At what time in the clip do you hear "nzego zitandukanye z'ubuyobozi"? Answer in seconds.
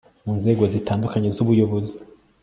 0.39-1.97